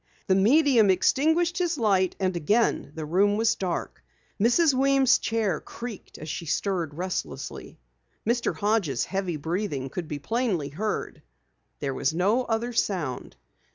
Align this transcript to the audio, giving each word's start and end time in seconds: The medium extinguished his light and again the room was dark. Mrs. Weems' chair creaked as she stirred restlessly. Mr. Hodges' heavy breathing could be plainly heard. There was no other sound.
The 0.25 0.33
medium 0.33 0.89
extinguished 0.89 1.59
his 1.59 1.77
light 1.77 2.15
and 2.19 2.35
again 2.35 2.91
the 2.95 3.05
room 3.05 3.37
was 3.37 3.53
dark. 3.53 4.01
Mrs. 4.41 4.73
Weems' 4.73 5.19
chair 5.19 5.59
creaked 5.59 6.17
as 6.17 6.27
she 6.27 6.47
stirred 6.47 6.95
restlessly. 6.95 7.77
Mr. 8.27 8.55
Hodges' 8.55 9.05
heavy 9.05 9.37
breathing 9.37 9.91
could 9.91 10.07
be 10.07 10.17
plainly 10.17 10.69
heard. 10.69 11.21
There 11.81 11.93
was 11.93 12.15
no 12.15 12.45
other 12.45 12.73
sound. 12.73 13.35